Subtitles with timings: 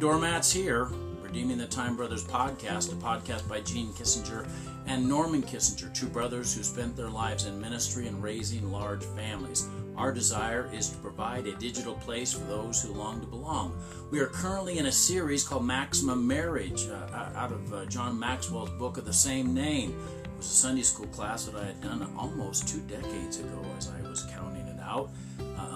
[0.00, 0.88] doormats here.
[1.20, 4.48] Redeeming the Time Brothers podcast, a podcast by Gene Kissinger
[4.86, 9.68] and Norman Kissinger, two brothers who spent their lives in ministry and raising large families.
[9.98, 13.78] Our desire is to provide a digital place for those who long to belong.
[14.10, 18.70] We are currently in a series called Maximum Marriage, uh, out of uh, John Maxwell's
[18.70, 19.90] book of the same name.
[20.24, 23.90] It was a Sunday school class that I had done almost two decades ago as
[23.90, 25.10] I was counting it out.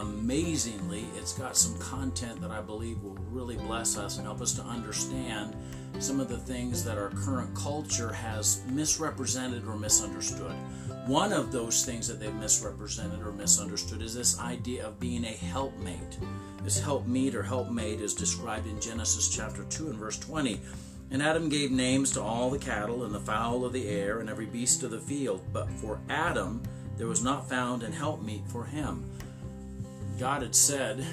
[0.04, 4.52] Amazingly, it's got some content that I believe will really bless us and help us
[4.54, 5.56] to understand
[5.98, 10.52] some of the things that our current culture has misrepresented or misunderstood.
[11.06, 15.28] One of those things that they've misrepresented or misunderstood is this idea of being a
[15.28, 16.18] helpmate.
[16.62, 20.60] This helpmeet or helpmate is described in Genesis chapter 2 and verse 20.
[21.12, 24.28] And Adam gave names to all the cattle and the fowl of the air and
[24.28, 25.42] every beast of the field.
[25.52, 26.62] But for Adam
[26.96, 29.10] there was not found an helpmeet for him.
[30.18, 31.04] God had said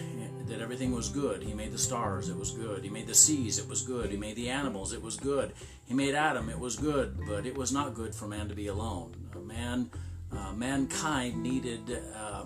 [0.48, 1.42] that everything was good.
[1.42, 2.84] He made the stars, it was good.
[2.84, 4.12] He made the seas, it was good.
[4.12, 5.54] He made the animals, it was good.
[5.86, 7.18] He made Adam, it was good.
[7.28, 9.16] But it was not good for man to be alone.
[9.44, 9.90] Man,
[10.32, 12.46] uh, mankind needed uh,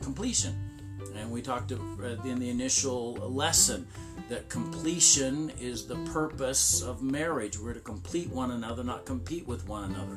[0.00, 0.70] completion.
[1.16, 3.86] And we talked in the initial lesson
[4.28, 7.58] that completion is the purpose of marriage.
[7.58, 10.16] We're to complete one another, not compete with one another.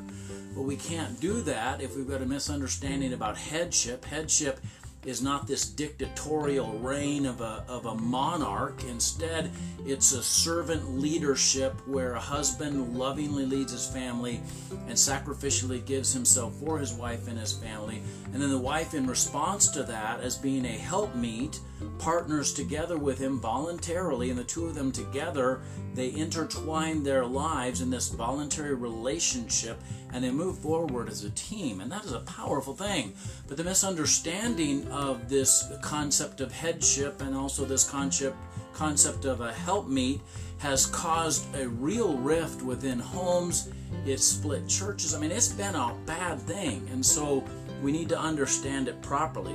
[0.55, 4.05] But we can't do that if we've got a misunderstanding about headship.
[4.05, 4.61] Headship
[5.05, 8.83] is not this dictatorial reign of a, of a monarch.
[8.83, 9.51] Instead,
[9.85, 16.55] it's a servant leadership where a husband lovingly leads his family and sacrificially gives himself
[16.55, 18.01] for his wife and his family.
[18.33, 21.59] And then the wife, in response to that, as being a helpmeet,
[21.99, 25.61] partners together with him voluntarily, and the two of them together,
[25.93, 29.79] they intertwine their lives in this voluntary relationship
[30.13, 31.81] and they move forward as a team.
[31.81, 33.13] And that is a powerful thing.
[33.47, 38.37] But the misunderstanding of this concept of headship and also this concept
[38.73, 40.19] concept of a helpmeet
[40.57, 43.69] has caused a real rift within homes.
[44.05, 45.13] It's split churches.
[45.13, 46.87] I mean, it's been a bad thing.
[46.91, 47.43] And so
[47.81, 49.53] we need to understand it properly.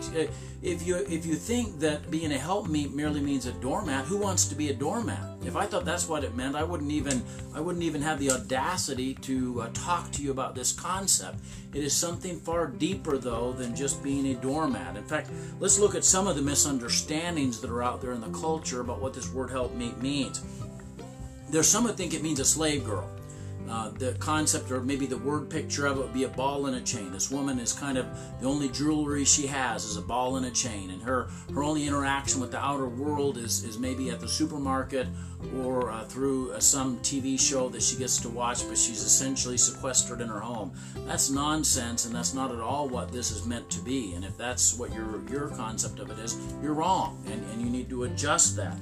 [0.63, 4.47] If you if you think that being a helpmeet merely means a doormat, who wants
[4.47, 5.23] to be a doormat?
[5.45, 7.23] If I thought that's what it meant, I wouldn't even
[7.55, 11.39] I wouldn't even have the audacity to uh, talk to you about this concept.
[11.73, 14.97] It is something far deeper though than just being a doormat.
[14.97, 18.39] In fact, let's look at some of the misunderstandings that are out there in the
[18.39, 20.43] culture about what this word helpmeet means.
[21.49, 23.11] There's some that think it means a slave girl.
[23.71, 26.77] Uh, the concept or maybe the word picture of it would be a ball and
[26.77, 27.13] a chain.
[27.13, 28.07] This woman is kind of
[28.41, 31.87] the only jewelry she has is a ball and a chain, and her her only
[31.87, 35.07] interaction with the outer world is is maybe at the supermarket
[35.63, 39.57] or uh, through uh, some TV show that she gets to watch, but she's essentially
[39.57, 40.73] sequestered in her home.
[41.07, 44.15] That's nonsense, and that's not at all what this is meant to be.
[44.15, 47.71] And if that's what your your concept of it is, you're wrong, and, and you
[47.71, 48.77] need to adjust that.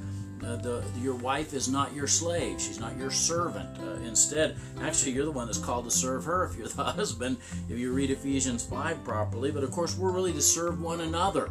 [0.44, 2.60] Uh, the, your wife is not your slave.
[2.60, 3.68] She's not your servant.
[3.78, 7.38] Uh, instead, actually, you're the one that's called to serve her if you're the husband,
[7.68, 9.50] if you read Ephesians 5 properly.
[9.50, 11.50] But of course, we're really to serve one another.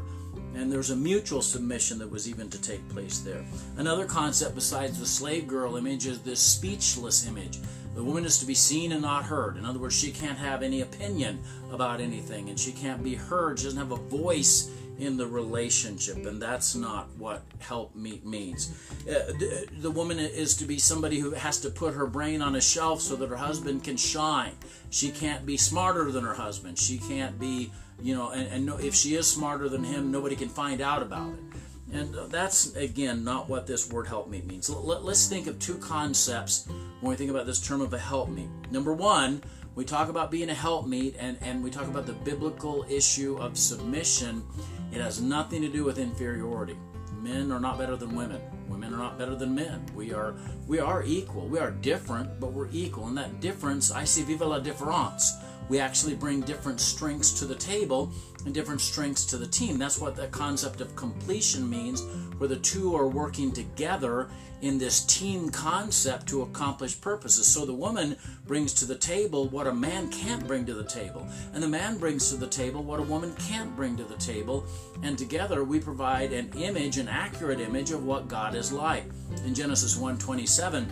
[0.55, 3.45] And there's a mutual submission that was even to take place there.
[3.77, 7.59] Another concept besides the slave girl image is this speechless image.
[7.93, 9.57] The woman is to be seen and not heard.
[9.57, 11.39] In other words, she can't have any opinion
[11.71, 13.59] about anything and she can't be heard.
[13.59, 18.73] She doesn't have a voice in the relationship, and that's not what helpmeet means.
[19.01, 22.55] Uh, the, the, woman is to be somebody who has to put her brain on
[22.55, 24.53] a shelf so that her husband can shine.
[24.89, 26.79] She can't be smarter than her husband.
[26.79, 27.71] She can't be,
[28.01, 31.01] you know, and, and no, if she is smarter than him, nobody can find out
[31.01, 31.39] about it.
[31.93, 34.69] And that's, again, not what this word helpmeet means.
[34.69, 36.67] Let, let's think of two concepts
[36.99, 38.49] when we think about this term of a helpmeet.
[38.71, 39.41] Number one,
[39.77, 43.55] we talk about being a helpmeet and, and we talk about the biblical issue of
[43.57, 44.43] submission
[44.91, 46.77] it has nothing to do with inferiority.
[47.21, 48.41] Men are not better than women.
[48.69, 49.85] Women are not better than men.
[49.93, 51.47] We are we are equal.
[51.47, 53.07] We are different, but we're equal.
[53.07, 55.33] And that difference, I see viva la difference.
[55.69, 58.11] We actually bring different strengths to the table
[58.45, 59.77] and different strengths to the team.
[59.77, 62.03] That's what the concept of completion means,
[62.37, 64.29] where the two are working together
[64.61, 67.47] in this team concept to accomplish purposes.
[67.47, 68.15] So the woman
[68.45, 71.97] brings to the table what a man can't bring to the table, and the man
[71.97, 74.65] brings to the table what a woman can't bring to the table,
[75.03, 79.05] and together we provide an image, an accurate image of what God is like.
[79.45, 80.87] In Genesis 1:27,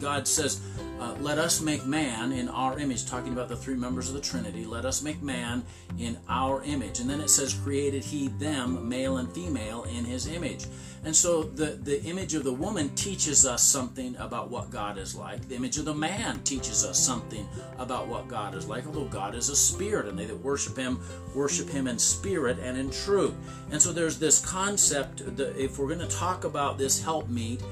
[0.00, 0.60] God says,
[1.00, 4.20] uh, let us make man in our image, talking about the three members of the
[4.20, 4.64] Trinity.
[4.64, 5.64] Let us make man
[5.98, 7.00] in our image.
[7.00, 10.66] And then it says, created he them, male and female, in his image.
[11.04, 15.14] And so the, the image of the woman teaches us something about what God is
[15.14, 15.48] like.
[15.48, 17.48] The image of the man teaches us something
[17.78, 20.98] about what God is like, although God is a spirit, and they that worship him
[21.34, 23.34] worship him in spirit and in truth.
[23.70, 27.62] And so there's this concept that if we're going to talk about this help helpmeet,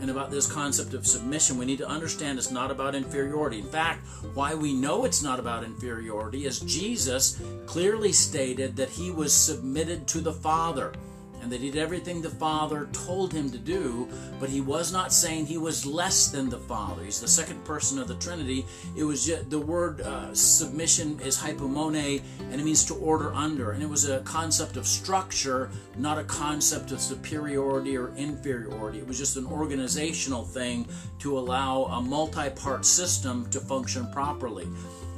[0.00, 3.58] and about this concept of submission, we need to understand it's not about inferiority.
[3.60, 9.10] In fact, why we know it's not about inferiority is Jesus clearly stated that he
[9.10, 10.92] was submitted to the Father
[11.46, 14.08] and that he did everything the Father told him to do,
[14.40, 17.04] but he was not saying he was less than the Father.
[17.04, 18.66] He's the second person of the Trinity.
[18.96, 22.20] It was just, the word uh, submission is hypomone,
[22.50, 26.24] and it means to order under, and it was a concept of structure, not a
[26.24, 28.98] concept of superiority or inferiority.
[28.98, 30.88] It was just an organizational thing
[31.20, 34.66] to allow a multi-part system to function properly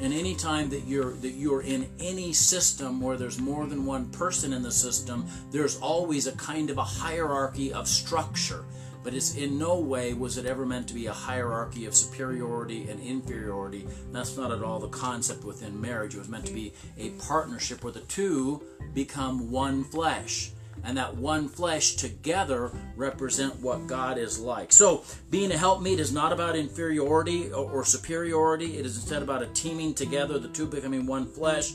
[0.00, 4.08] and any time that you're that you're in any system where there's more than one
[4.10, 8.64] person in the system there's always a kind of a hierarchy of structure.
[9.04, 12.90] But it's in no way was it ever meant to be a hierarchy of superiority
[12.90, 13.86] and inferiority.
[14.12, 16.14] That's not at all the concept within marriage.
[16.14, 18.62] It was meant to be a partnership where the two
[18.94, 20.50] become one flesh
[20.84, 24.72] and that one flesh together represent what God is like.
[24.72, 29.42] So, being a helpmeet is not about inferiority or, or, superiority, it is instead about
[29.42, 31.72] a teaming together, the two becoming one flesh.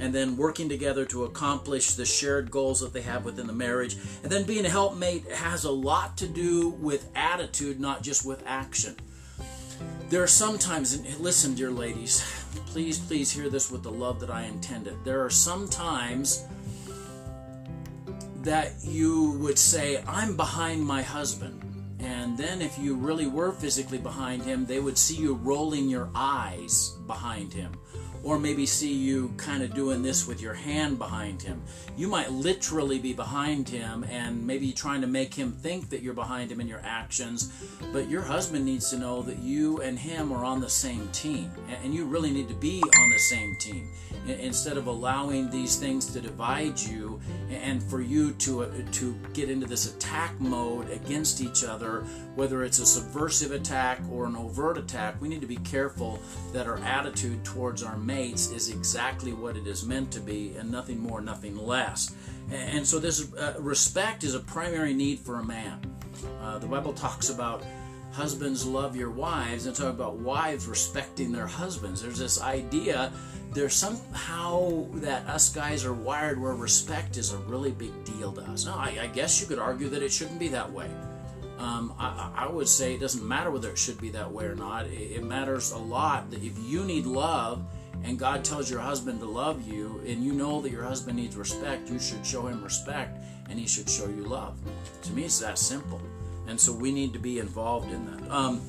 [0.00, 3.96] And then working together to accomplish the shared goals that they have within the marriage.
[4.22, 8.42] And then being a helpmate has a lot to do with attitude, not just with
[8.46, 8.96] action.
[10.10, 12.22] There are sometimes, and listen, dear ladies,
[12.66, 14.96] please, please hear this with the love that I intended.
[15.04, 16.44] There are sometimes
[18.42, 21.62] that you would say, I'm behind my husband.
[22.00, 26.10] And then, if you really were physically behind him, they would see you rolling your
[26.14, 27.72] eyes behind him
[28.22, 31.62] or maybe see you kind of doing this with your hand behind him.
[31.96, 36.14] You might literally be behind him and maybe trying to make him think that you're
[36.14, 37.52] behind him in your actions,
[37.92, 41.50] but your husband needs to know that you and him are on the same team,
[41.82, 43.88] and you really need to be on the same team
[44.26, 47.20] instead of allowing these things to divide you
[47.50, 52.00] and for you to uh, to get into this attack mode against each other
[52.34, 56.20] whether it's a subversive attack or an overt attack we need to be careful
[56.52, 60.72] that our attitude towards our mates is exactly what it is meant to be and
[60.72, 62.16] nothing more, nothing less.
[62.50, 65.78] And so, this uh, respect is a primary need for a man.
[66.40, 67.62] Uh, the Bible talks about
[68.10, 72.00] husbands love your wives and talk about wives respecting their husbands.
[72.02, 73.12] There's this idea
[73.52, 78.42] there's somehow that us guys are wired where respect is a really big deal to
[78.42, 78.64] us.
[78.66, 80.90] Now, I, I guess you could argue that it shouldn't be that way.
[81.58, 84.54] Um, I, I, would say it doesn't matter whether it should be that way or
[84.54, 84.86] not.
[84.86, 87.64] It, it matters a lot that if you need love
[88.04, 91.36] and God tells your husband to love you, and you know that your husband needs
[91.36, 93.18] respect, you should show him respect
[93.48, 94.58] and he should show you love.
[95.02, 96.00] To me, it's that simple.
[96.46, 98.30] And so we need to be involved in that.
[98.30, 98.60] Um,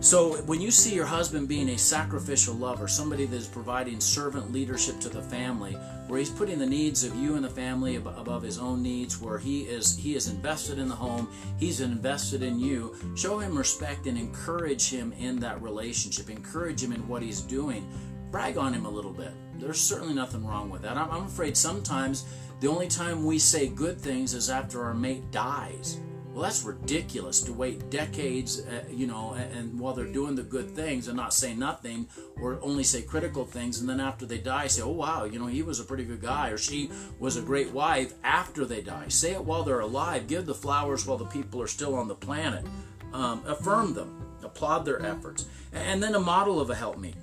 [0.00, 4.52] so when you see your husband being a sacrificial lover, somebody that is providing servant
[4.52, 5.72] leadership to the family,
[6.06, 9.38] where he's putting the needs of you and the family above his own needs, where
[9.38, 11.28] he is he is invested in the home,
[11.58, 16.30] he's invested in you, show him respect and encourage him in that relationship.
[16.30, 17.86] Encourage him in what he's doing
[18.30, 19.32] brag on him a little bit.
[19.58, 20.96] There's certainly nothing wrong with that.
[20.96, 22.24] I'm, I'm afraid sometimes
[22.60, 25.98] the only time we say good things is after our mate dies.
[26.32, 30.44] Well, that's ridiculous to wait decades, uh, you know, and, and, while they're doing the
[30.44, 32.06] good things and not say nothing
[32.40, 35.46] or only say critical things, and then after they die, say, oh, wow, you know,
[35.46, 39.08] he was a pretty good guy or she was a great wife after they die.
[39.08, 40.28] Say it while they're alive.
[40.28, 42.64] Give the flowers while the people are still on the planet.
[43.12, 45.46] Um, affirm them, applaud their efforts.
[45.72, 47.16] And then a model of a helpmeet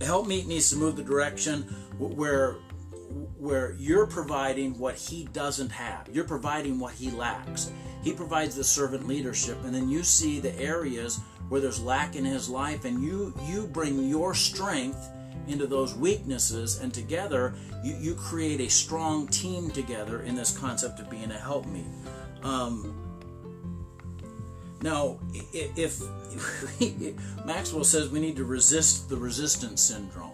[0.00, 1.62] helpmeet needs to move the direction
[1.98, 2.56] where
[3.38, 6.08] where you're providing what he doesn't have.
[6.12, 7.70] You're providing what he lacks.
[8.02, 12.24] He provides the servant leadership, and then you see the areas where there's lack in
[12.24, 15.08] his life, and you you bring your strength
[15.46, 21.00] into those weaknesses, and together you, you create a strong team together in this concept
[21.00, 21.86] of being a helpmeet.
[22.42, 23.07] Um,
[24.80, 25.18] now,
[25.52, 26.00] if,
[27.46, 30.32] Maxwell says we need to resist the resistance syndrome,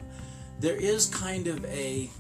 [0.61, 2.11] there is kind of a,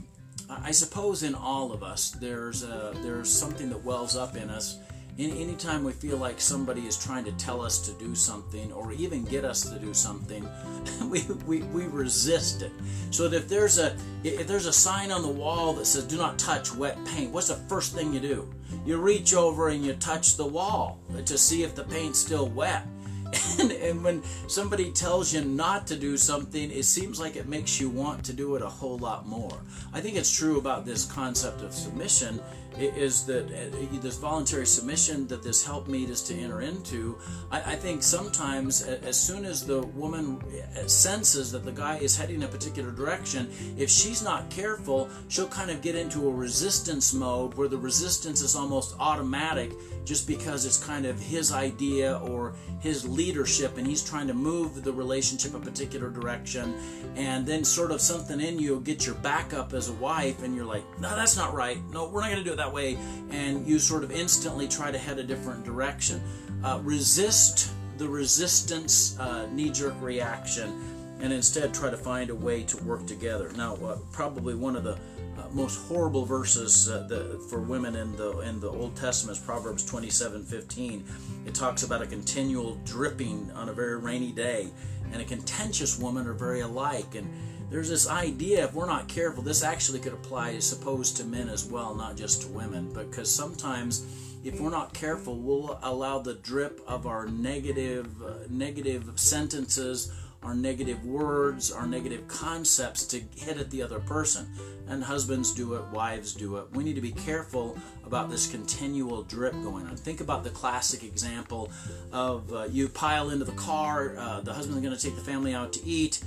[0.48, 4.78] I suppose, in all of us, there's a, there's something that wells up in us.
[5.16, 8.92] Any, anytime we feel like somebody is trying to tell us to do something or
[8.92, 10.48] even get us to do something,
[11.08, 12.72] we, we, we resist it.
[13.10, 16.38] So if there's a if there's a sign on the wall that says "Do not
[16.38, 18.54] touch wet paint," what's the first thing you do?
[18.84, 22.86] you reach over and you touch the wall to see if the paint's still wet.
[23.58, 27.80] And, and, when somebody tells you not to do something, it seems like it makes
[27.80, 29.60] you want to do it a whole lot more.
[29.92, 32.40] I think it's true about this concept of submission
[32.78, 37.18] is that uh, this voluntary submission that this helpmeet is to enter into.
[37.50, 42.16] I, I, think sometimes, as soon as the woman uh, senses that the guy is
[42.16, 47.14] heading a particular direction, if she's not careful, she'll kind of get into a resistance
[47.14, 49.72] mode where the resistance is almost automatic
[50.04, 54.82] just because it's kind of his idea or his leadership and he's trying to move
[54.84, 56.74] the relationship a particular direction
[57.16, 60.54] and then sort of something in you get your back up as a wife and
[60.54, 62.96] you're like no that's not right no we're not going to do it that way
[63.30, 66.22] and you sort of instantly try to head a different direction
[66.64, 70.72] uh, resist the resistance uh, knee-jerk reaction
[71.20, 74.82] and instead try to find a way to work together now uh, probably one of
[74.82, 74.92] the
[75.36, 79.44] uh, most horrible verses uh, the, for women in the in the Old Testament is
[79.44, 81.02] Proverbs 27:15.
[81.44, 84.68] It talks about a continual dripping on a very rainy day,
[85.12, 87.16] and a contentious woman are very alike.
[87.16, 87.28] And
[87.70, 91.48] there's this idea, if we're not careful, this actually could apply, I suppose, to men
[91.48, 94.06] as well, not just to women, because sometimes
[94.44, 100.12] if we're not careful, we'll allow the drip of our negative uh, negative sentences
[100.44, 104.46] our negative words, our negative concepts to hit at the other person.
[104.86, 106.66] And husbands do it, wives do it.
[106.72, 109.96] We need to be careful about this continual drip going on.
[109.96, 111.72] Think about the classic example
[112.12, 115.54] of uh, you pile into the car, uh, the husband's going to take the family
[115.54, 116.22] out to eat,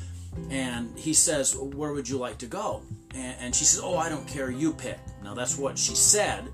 [0.50, 2.84] and he says, Where would you like to go?
[3.15, 5.00] And, she says, Oh, I don't care, you pick.
[5.24, 6.48] Now, that's what she said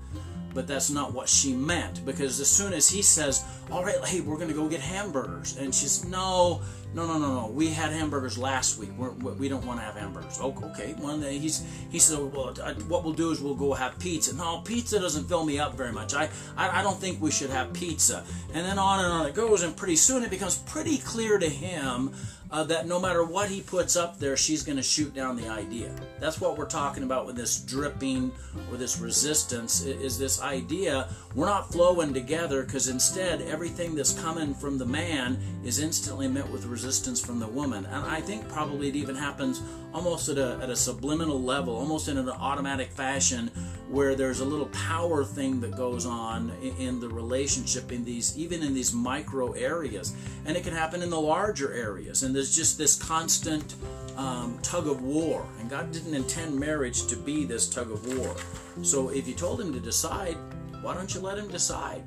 [0.54, 4.20] but that's not what she meant because as soon as he says all right hey
[4.20, 6.62] we're going to go get hamburgers and she's no
[6.94, 7.46] no, no, no, no.
[7.48, 8.90] We had hamburgers last week.
[8.96, 10.38] We're, we do not want to have hamburgers.
[10.40, 10.94] Oh, okay.
[10.98, 12.54] One day he's he said, well,
[12.88, 14.34] what we'll do is we'll go have pizza.
[14.36, 16.14] No, pizza doesn't fill me up very much.
[16.14, 18.24] I, I, I don't think we should have pizza.
[18.52, 21.48] And then on and on it goes, and pretty soon it becomes pretty clear to
[21.48, 22.14] him
[22.54, 25.48] uh, that no matter what he puts up there, she's going to shoot down the
[25.48, 25.90] idea.
[26.20, 28.30] That's what we're talking about with this dripping
[28.70, 34.54] or this resistance is this idea we're not flowing together because instead everything that's coming
[34.54, 37.86] from the man is instantly met with resistance from the woman.
[37.86, 39.62] And I think probably it even happens
[39.92, 43.50] almost at a, at a subliminal level, almost in an automatic fashion
[43.88, 48.36] where there's a little power thing that goes on in, in the relationship in these
[48.36, 50.14] even in these micro areas.
[50.46, 52.22] And it can happen in the larger areas.
[52.22, 53.74] And there's just this constant
[54.16, 55.46] um, tug of war.
[55.60, 58.34] And god didn't intend marriage to be this tug of war.
[58.82, 60.36] So if you told him to decide
[60.84, 62.02] why don't you let him decide?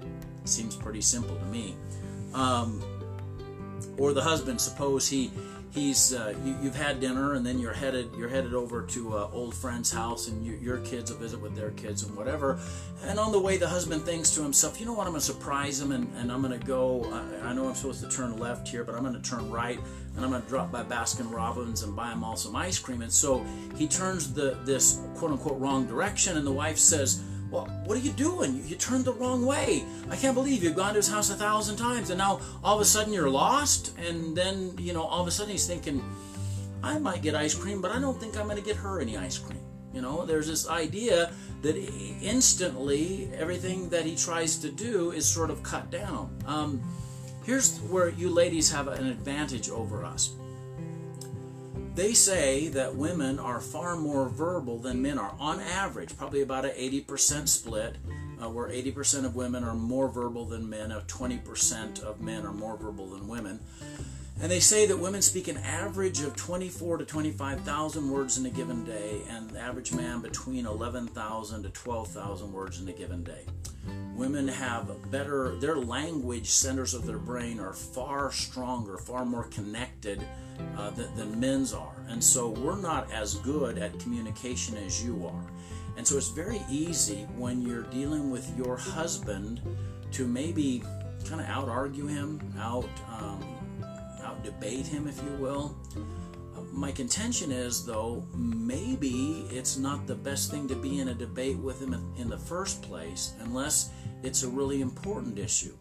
[0.45, 1.75] Seems pretty simple to me.
[2.35, 2.83] Um,
[3.97, 5.31] or the husband suppose he
[5.71, 9.29] he's uh, you, have had dinner and then you're headed you're headed over to an
[9.31, 12.59] old friend's house and you, your kids will visit with their kids and whatever.
[13.03, 15.07] And on the way the husband thinks to himself you know what?
[15.07, 18.09] I'm to surprise him and, and i'm to go I, I, know i'm supposed to
[18.09, 19.79] turn left here but i'm to turn right
[20.15, 23.01] and i'm to drop by baskin robbins and buy him all some ice cream.
[23.01, 27.65] And so he turns the this quote unquote wrong direction and the wife says well,
[27.85, 28.55] what are you doing?
[28.55, 29.83] You, you, turned the wrong way.
[30.09, 32.81] I can't believe you've gone to his house a thousand times and now all of
[32.81, 33.97] a sudden you're lost.
[33.97, 36.03] And then, you know, all of a sudden he's thinking,
[36.83, 39.17] I might get ice cream, but I don't think I'm going to get her any
[39.17, 39.59] ice cream.
[39.93, 41.75] You know, there's this idea that
[42.21, 46.37] instantly everything that he tries to do is sort of cut down.
[46.45, 46.81] Um,
[47.43, 50.33] here's where you ladies have an advantage over us.
[51.97, 56.63] They say that women are far more verbal than men are, on average, probably about
[56.63, 57.95] an 80% split,
[58.39, 62.53] uh, where 80% of women are more verbal than men, or 20% of men are
[62.53, 63.59] more verbal than women.
[64.39, 68.51] And they say that women speak an average of 24 to 25,000 words in a
[68.51, 73.41] given day, and the average man between 11,000 to 12,000 words in a given day.
[74.15, 80.23] Women have better, their language centers of their brain are far stronger, far more connected
[80.77, 81.95] uh, than, than men's are.
[82.07, 85.45] And so we're not as good at communication as you are.
[85.97, 89.61] And so it's very easy when you're dealing with your husband
[90.11, 90.83] to maybe
[91.27, 93.43] kind of out argue him, out um,
[94.23, 95.75] out debate him, if you will.
[96.55, 101.13] Uh, my contention is, though, maybe it's not the best thing to be in a
[101.13, 103.89] debate with him in the first place unless
[104.23, 105.75] it's a really important issue.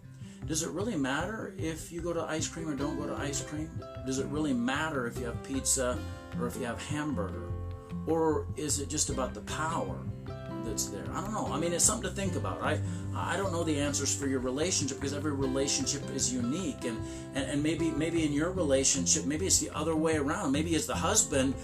[0.46, 3.42] Does it really matter if you go to ice cream or don't go to ice
[3.42, 3.68] cream?
[4.06, 5.98] Does it really matter if you have pizza
[6.38, 7.50] or if you have hamburger?
[8.06, 9.98] Or is it just about the power
[10.64, 11.04] that's there?
[11.12, 11.48] I don't know.
[11.52, 12.62] I mean, it's something to think about.
[12.62, 12.80] I
[13.16, 16.96] I don't know the answers for your relationship because every relationship is unique, and,
[17.34, 20.52] and and maybe maybe in your relationship, maybe it's the other way around.
[20.52, 21.54] Maybe it's the husband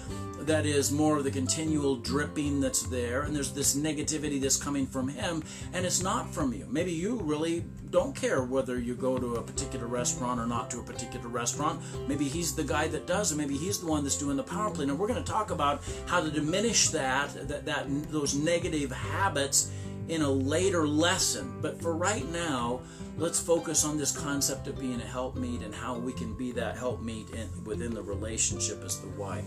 [0.47, 4.87] that is more of the continual dripping that's there, and there's this negativity that's coming
[4.87, 6.67] from him, and it's not from you.
[6.71, 10.81] Maybe you really don't care whether you go to a particular restaurant or not to
[10.81, 11.81] a particular restaurant.
[12.09, 14.71] Maybe he's the guy that does, and maybe he's the one that's doing the power
[14.71, 14.85] play.
[14.85, 19.71] And we're going to talk about how to diminish that, that, that those negative habits
[20.09, 21.59] in a later lesson.
[21.61, 22.81] But for right now,
[23.19, 26.77] let's focus on this concept of being a helpmeet and how we can be that
[26.77, 29.45] helpmeet in, within the relationship as the wife.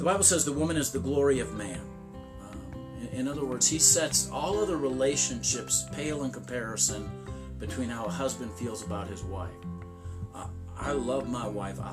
[0.00, 1.78] The Bible says the woman is the glory of man.
[3.02, 7.10] In, in other words, he sets all other relationships pale in comparison
[7.58, 9.52] between how a husband feels about his wife.
[10.34, 10.46] Uh,
[10.78, 11.92] I love my wife uh,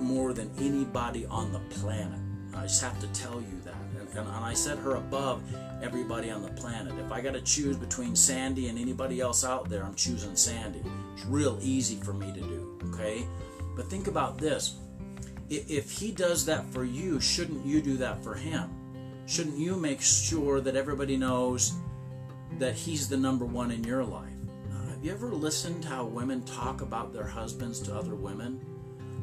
[0.00, 2.18] more than anybody on the planet.
[2.56, 3.76] I just have to tell you that.
[4.18, 5.40] And, and I set her above
[5.80, 6.92] everybody on the planet.
[6.98, 10.82] If I got to choose between Sandy and anybody else out there, I'm choosing Sandy.
[11.14, 13.24] It's real easy for me to do, okay?
[13.76, 14.74] But think about this.
[15.50, 18.70] If he does that for you, shouldn't you do that for him?
[19.26, 21.72] Shouldn't you make sure that everybody knows
[22.58, 24.32] that he's the number one in your life?
[24.70, 28.60] Uh, have you ever listened how women talk about their husbands to other women?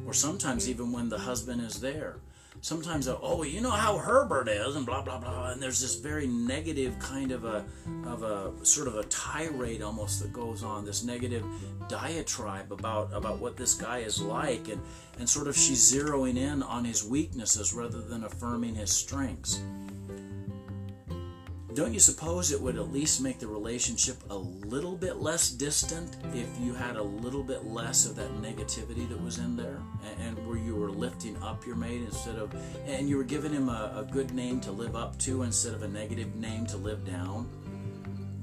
[0.06, 2.20] Or sometimes even when the husband is there
[2.62, 5.52] sometimes oh you know how Herbert is and blah blah blah.
[5.52, 7.66] And there's this very negative kind of a
[8.06, 11.46] of a sort of a tirade almost that goes on this negative
[11.88, 14.68] diatribe about about what this guy is like.
[14.70, 14.82] And
[15.20, 19.62] and sort of she's zeroing in on his weaknesses rather than affirming his strengths
[21.76, 26.16] don't you suppose it would at least make the relationship a little bit less distant
[26.34, 29.82] if you had a little bit less of that negativity that was in there?
[30.06, 32.56] And, and where you were lifting up your mate instead of
[32.88, 35.84] and you were giving him a, a good name to live up to instead of
[35.84, 37.50] a negative name to live down?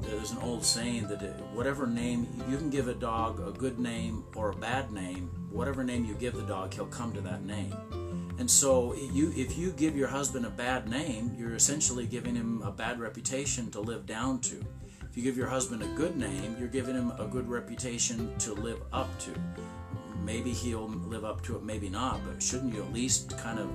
[0.00, 3.78] There's an old saying that uh, whatever name you can give a dog a good
[3.78, 7.44] name or a bad name whatever name you give the dog he'll come to that
[7.44, 7.74] name
[8.42, 12.60] and so, you, if you give your husband a bad name, you're essentially giving him
[12.62, 14.60] a bad reputation to live down to.
[15.08, 18.52] If you give your husband a good name, you're giving him a good reputation to
[18.54, 19.30] live up to.
[20.24, 23.70] Maybe he'll live up to it, maybe not, but shouldn't you at least kind of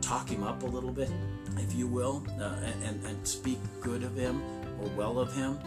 [0.00, 1.10] talk him up a little bit,
[1.56, 4.40] if you will, uh, and, and speak good of him
[4.80, 5.58] or well of him?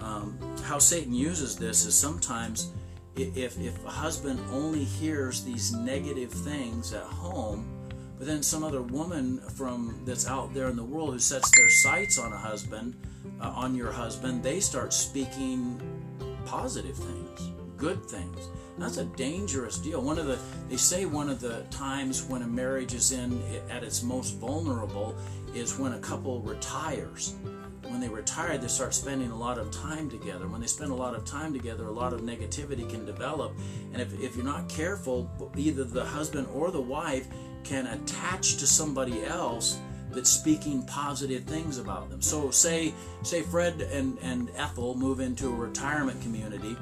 [0.00, 2.72] Um, how Satan uses this is sometimes
[3.14, 7.78] if, if a husband only hears these negative things at home,
[8.22, 11.68] but then some other woman from that's out there in the world who sets their
[11.68, 12.94] sights on a husband,
[13.40, 15.80] uh, on your husband, they start speaking
[16.44, 18.48] positive things, good things.
[18.78, 20.00] That's a dangerous deal.
[20.00, 23.82] One of the they say one of the times when a marriage is in at
[23.82, 25.16] its most vulnerable
[25.52, 27.34] is when a couple retires
[27.92, 30.48] when they retire, they start spending a lot of time together.
[30.48, 33.52] When they spend a lot of time together, a lot of negativity can develop.
[33.92, 37.26] And if, if you're not careful, either the husband or the wife
[37.64, 39.78] can attach to somebody else
[40.10, 42.20] that's speaking positive things about them.
[42.20, 46.76] So say say Fred and, and Ethel move into a retirement community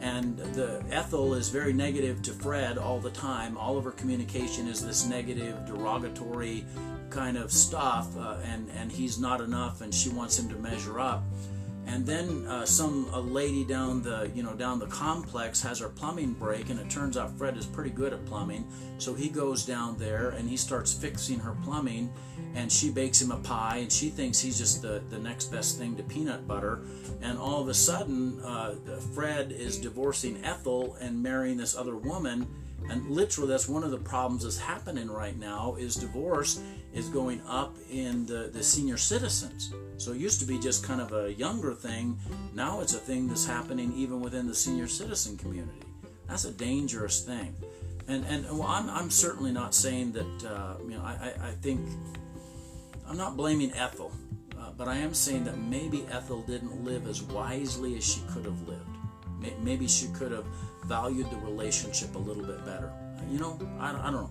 [0.00, 3.56] and the Ethel is very negative to Fred all the time.
[3.56, 6.64] All of her communication is this negative, derogatory
[7.10, 11.00] kind of stuff, uh, and and he's not enough, and she wants him to measure
[11.00, 11.24] up.
[11.88, 15.88] And then uh, some a lady down the you know down the complex has her
[15.88, 18.70] plumbing break, and it turns out Fred is pretty good at plumbing.
[18.98, 22.12] So he goes down there and he starts fixing her plumbing,
[22.54, 25.78] and she bakes him a pie, and she thinks he's just the the next best
[25.78, 26.82] thing to peanut butter.
[27.22, 28.74] And all of a sudden, uh,
[29.14, 32.46] Fred is divorcing Ethel and marrying this other woman.
[32.90, 36.60] And literally, that's one of the problems that's happening right now is divorce
[36.92, 39.72] is going up in the, the senior citizens.
[39.98, 42.18] So it used to be just kind of a younger thing.
[42.54, 45.82] Now it's a thing that's happening even within the senior citizen community.
[46.28, 47.54] That's a dangerous thing.
[48.06, 51.50] And, and well, I'm, I'm certainly not saying that, uh, you know, I, I, I,
[51.60, 51.80] think,
[53.06, 54.12] I'm not blaming Ethel,
[54.58, 58.44] uh, but I am saying that maybe Ethel didn't live as wisely as she could
[58.44, 58.82] have lived.
[59.62, 60.46] Maybe she could have
[60.86, 62.90] valued the relationship a little bit better.
[63.30, 64.30] You know, I, I don't know.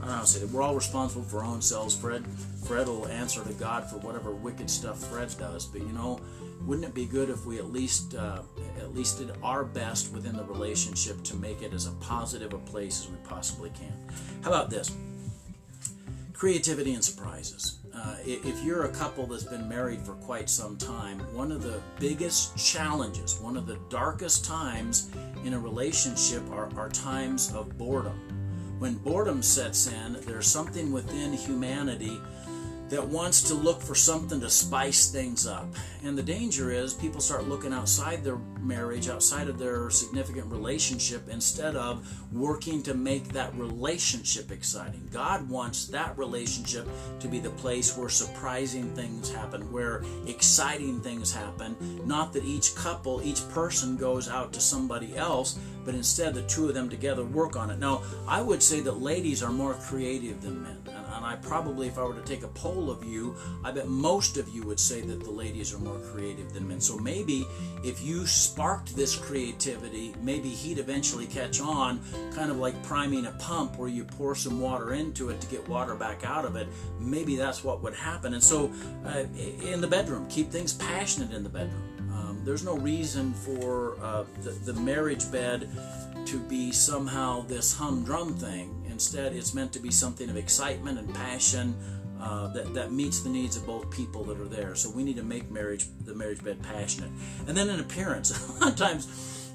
[0.00, 0.24] I don't know.
[0.24, 1.94] Say we're all responsible for our own selves.
[1.94, 2.24] Fred,
[2.64, 5.66] Fred will answer to God for whatever wicked stuff Fred does.
[5.66, 6.20] But you know,
[6.66, 8.42] wouldn't it be good if we at least uh,
[8.78, 12.58] at least did our best within the relationship to make it as a positive a
[12.58, 13.92] place as we possibly can?
[14.42, 14.94] How about this?
[16.32, 17.78] Creativity and surprises.
[17.92, 21.80] Uh, if you're a couple that's been married for quite some time, one of the
[21.98, 25.10] biggest challenges, one of the darkest times
[25.44, 28.20] in a relationship are, are times of boredom
[28.78, 32.20] when boredom sets in, there's something within humanity
[32.88, 35.66] that wants to look for something to spice things up.
[36.04, 41.28] And the danger is people start looking outside their marriage, outside of their significant relationship,
[41.28, 45.08] instead of working to make that relationship exciting.
[45.12, 46.88] God wants that relationship
[47.20, 51.76] to be the place where surprising things happen, where exciting things happen.
[52.06, 56.68] Not that each couple, each person goes out to somebody else, but instead the two
[56.68, 57.78] of them together work on it.
[57.78, 60.82] Now, I would say that ladies are more creative than men
[61.28, 64.48] I probably, if I were to take a poll of you, I bet most of
[64.48, 66.80] you would say that the ladies are more creative than men.
[66.80, 67.46] So maybe
[67.84, 72.00] if you sparked this creativity, maybe he'd eventually catch on,
[72.34, 75.68] kind of like priming a pump where you pour some water into it to get
[75.68, 76.66] water back out of it.
[76.98, 78.32] Maybe that's what would happen.
[78.32, 78.72] And so
[79.04, 79.24] uh,
[79.62, 81.84] in the bedroom, keep things passionate in the bedroom.
[82.10, 85.68] Um, there's no reason for uh, the, the marriage bed
[86.24, 88.77] to be somehow this humdrum thing.
[88.98, 91.72] Instead, it's meant to be something of excitement and passion
[92.20, 94.74] uh, that, that meets the needs of both people that are there.
[94.74, 97.12] So we need to make marriage the marriage bed passionate.
[97.46, 99.06] And then in appearance, a lot of times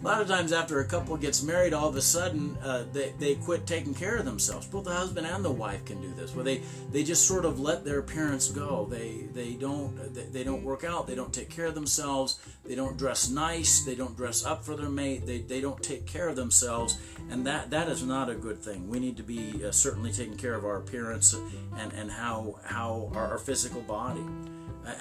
[0.04, 3.14] a lot of times after a couple gets married all of a sudden uh, they,
[3.20, 4.68] they quit taking care of themselves.
[4.68, 6.62] Both the husband and the wife can do this where they
[6.92, 8.86] they just sort of let their appearance go.
[8.90, 11.08] They they don't they, they don't work out.
[11.08, 12.40] They don't take care of themselves.
[12.66, 13.84] They don't dress nice.
[13.84, 15.26] They don't dress up for their mate.
[15.26, 16.98] They, they don't take care of themselves.
[17.30, 18.90] And that that is not a good thing.
[18.90, 21.34] We need to be uh, certainly taking care of our appearance
[21.78, 24.26] and and how how our, our physical body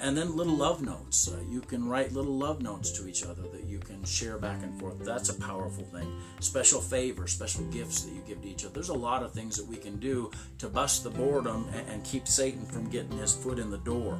[0.01, 1.27] and then little love notes.
[1.27, 4.63] Uh, you can write little love notes to each other that you can share back
[4.63, 5.03] and forth.
[5.03, 6.07] That's a powerful thing.
[6.39, 8.73] Special favors, special gifts that you give to each other.
[8.73, 12.03] There's a lot of things that we can do to bust the boredom and, and
[12.03, 14.19] keep Satan from getting his foot in the door.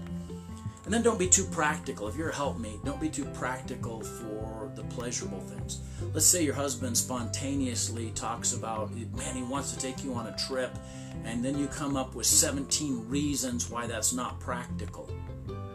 [0.85, 2.09] And then don't be too practical.
[2.09, 5.79] If you're a helpmate, don't be too practical for the pleasurable things.
[6.13, 10.35] Let's say your husband spontaneously talks about, man, he wants to take you on a
[10.35, 10.77] trip,
[11.23, 15.09] and then you come up with 17 reasons why that's not practical.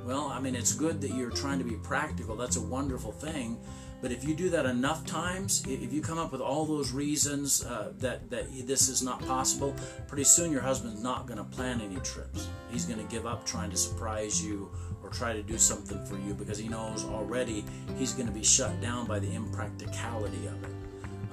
[0.09, 2.35] Well, I mean, it's good that you're trying to be practical.
[2.35, 3.59] That's a wonderful thing.
[4.01, 7.62] But if you do that enough times, if you come up with all those reasons
[7.62, 11.83] uh, that, that this is not possible, pretty soon your husband's not going to plan
[11.83, 12.49] any trips.
[12.71, 14.71] He's going to give up trying to surprise you
[15.03, 17.62] or try to do something for you because he knows already
[17.99, 20.71] he's going to be shut down by the impracticality of it.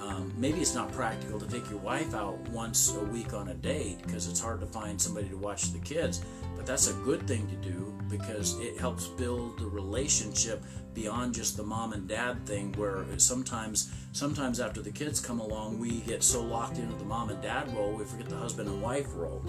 [0.02, 3.54] Um, maybe it's not practical to take your wife out once a week on a
[3.54, 6.26] date because it's hard to find somebody to watch the kids.
[6.66, 11.64] That's a good thing to do because it helps build the relationship beyond just the
[11.64, 16.42] mom and dad thing where sometimes sometimes after the kids come along we get so
[16.42, 19.42] locked into the mom and dad role we forget the husband and wife role.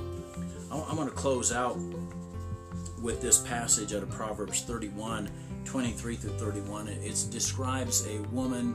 [0.70, 1.78] I'm going to close out
[3.00, 5.30] with this passage out of proverbs 31
[5.64, 8.74] 23 through 31 it describes a woman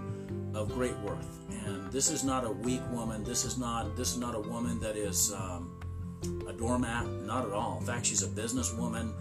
[0.54, 1.40] of great worth.
[1.66, 3.24] And this is not a weak woman.
[3.24, 5.71] This is not this is not a woman that is um,
[6.48, 9.12] a doormat not at all in fact she's a businesswoman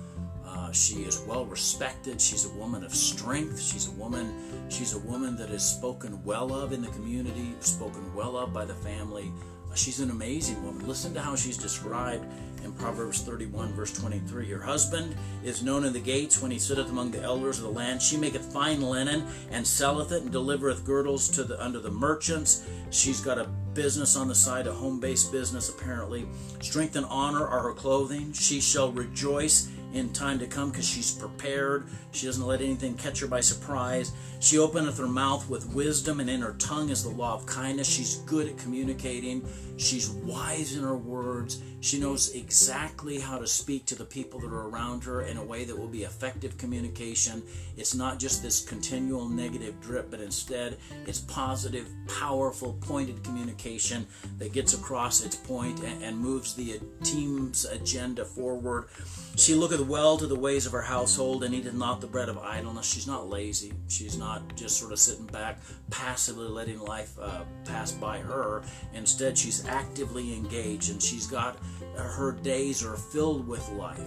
[0.51, 2.21] uh, she is well respected.
[2.21, 3.61] She's a woman of strength.
[3.61, 4.35] She's a woman.
[4.69, 8.65] She's a woman that is spoken well of in the community, spoken well of by
[8.65, 9.33] the family.
[9.71, 10.87] Uh, she's an amazing woman.
[10.89, 12.25] Listen to how she's described
[12.65, 14.51] in Proverbs 31, verse 23.
[14.51, 17.71] Her husband is known in the gates when he sitteth among the elders of the
[17.71, 18.01] land.
[18.01, 22.67] She maketh fine linen and selleth it and delivereth girdles to the under the merchants.
[22.91, 26.27] She's got a business on the side, a home-based business apparently.
[26.61, 28.33] Strength and honor are her clothing.
[28.33, 31.87] She shall rejoice in time to come because she's prepared.
[32.13, 34.13] She doesn't let anything catch her by surprise.
[34.41, 37.89] She openeth her mouth with wisdom, and in her tongue is the law of kindness.
[37.89, 39.47] She's good at communicating.
[39.77, 41.63] She's wise in her words.
[41.81, 45.45] She knows exactly how to speak to the people that are around her in a
[45.45, 47.43] way that will be effective communication.
[47.79, 50.77] It's not just this continual negative drip, but instead
[51.07, 54.07] it's positive, powerful, pointed communication
[54.39, 58.89] that gets across its point and, moves the team's agenda forward.
[59.37, 62.39] She looketh well to the ways of her household and eateth not the bread of
[62.39, 62.87] idleness.
[62.87, 63.73] She's not lazy.
[63.89, 68.63] She's not just sort of sitting back, passively letting life uh, pass by her.
[68.95, 71.59] Instead, she's actively engaged and she's got
[71.97, 74.01] her days are filled with life.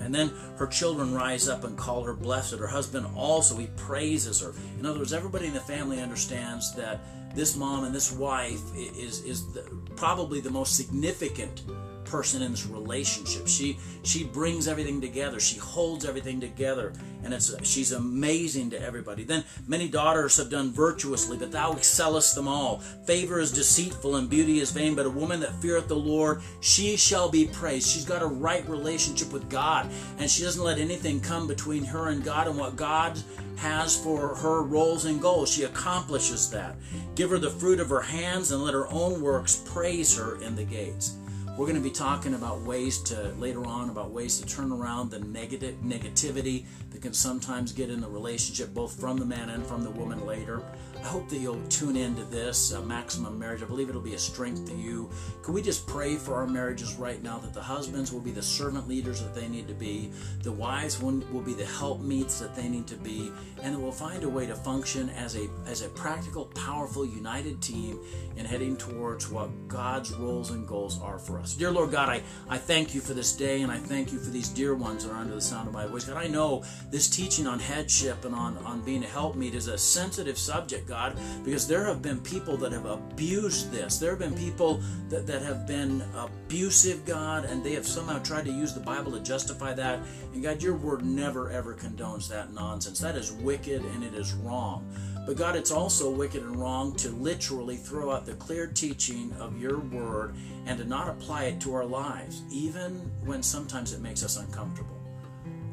[0.00, 2.58] And then her children rise up and call her blessed.
[2.58, 4.52] Her husband also, he praises her.
[4.78, 7.00] In other words, everybody in the family understands that
[7.34, 9.62] this mom and this wife is, is the,
[9.94, 11.62] probably the most significant
[12.06, 13.46] person in this relationship.
[13.46, 15.40] She she brings everything together.
[15.40, 16.92] She holds everything together,
[17.24, 19.24] and it's she's amazing to everybody.
[19.24, 22.78] Then many daughters have done virtuously, but thou excellest them all.
[23.06, 26.96] Favor is deceitful and beauty is vain, but a woman that feareth the Lord, she
[26.96, 27.88] shall be praised.
[27.88, 32.08] She's got a right relationship with God, and she doesn't let anything come between her
[32.08, 33.18] and God and what God
[33.56, 35.50] has for her roles and goals.
[35.50, 36.76] She accomplishes that.
[37.14, 40.54] Give her the fruit of her hands and let her own works praise her in
[40.54, 41.16] the gates.
[41.56, 45.10] We're going to be talking about ways to later on about ways to turn around
[45.10, 49.66] the negative negativity that can sometimes get in the relationship, both from the man and
[49.66, 50.60] from the woman later.
[51.02, 53.62] I hope that you'll tune into this uh, Maximum Marriage.
[53.62, 55.10] I believe it'll be a strength to you.
[55.42, 58.42] Can we just pray for our marriages right now that the husbands will be the
[58.42, 60.10] servant leaders that they need to be,
[60.42, 63.30] the wives will, will be the helpmeets that they need to be,
[63.62, 67.60] and that we'll find a way to function as a as a practical, powerful, united
[67.62, 68.00] team
[68.36, 71.54] in heading towards what God's roles and goals are for us.
[71.54, 74.30] Dear Lord God, I, I thank you for this day and I thank you for
[74.30, 76.04] these dear ones that are under the sound of my voice.
[76.04, 79.78] God, I know this teaching on headship and on, on being a helpmeet is a
[79.78, 80.95] sensitive subject, God,
[81.44, 83.98] because there have been people that have abused this.
[83.98, 88.44] There have been people that, that have been abusive, God, and they have somehow tried
[88.46, 90.00] to use the Bible to justify that.
[90.32, 92.98] And God, your word never ever condones that nonsense.
[93.00, 94.86] That is wicked and it is wrong.
[95.26, 99.60] But God, it's also wicked and wrong to literally throw out the clear teaching of
[99.60, 102.92] your word and to not apply it to our lives, even
[103.24, 104.96] when sometimes it makes us uncomfortable.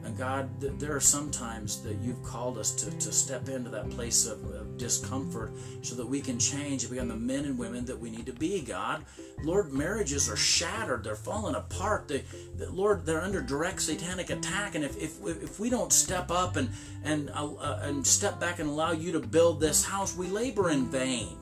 [0.04, 3.90] And God, there are some times that you've called us to, to step into that
[3.92, 4.40] place of
[4.78, 8.26] discomfort so that we can change and become the men and women that we need
[8.26, 9.06] to be, God.
[9.44, 11.04] Lord, marriages are shattered.
[11.04, 12.08] They're falling apart.
[12.08, 12.24] They,
[12.58, 14.76] they Lord, they're under direct satanic attack.
[14.76, 16.70] And if, if, if we don't step up and,
[17.04, 20.86] and, uh, and step back and allow you to build this house, we labor in
[20.86, 21.38] vain.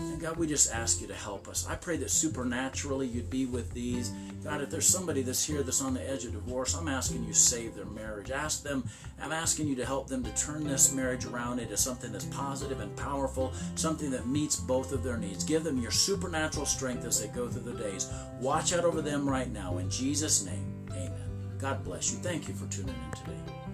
[0.00, 1.66] And God, we just ask you to help us.
[1.68, 4.10] I pray that supernaturally you'd be with these.
[4.42, 7.34] God, if there's somebody that's here that's on the edge of divorce, I'm asking you
[7.34, 8.30] save their marriage.
[8.30, 8.88] Ask them,
[9.20, 12.80] I'm asking you to help them to turn this marriage around into something that's positive
[12.80, 15.44] and powerful, something that meets both of their needs.
[15.44, 18.10] Give them your supernatural strength as they go through the days.
[18.40, 19.78] Watch out over them right now.
[19.78, 21.12] In Jesus' name, amen.
[21.58, 22.18] God bless you.
[22.18, 23.69] Thank you for tuning in today.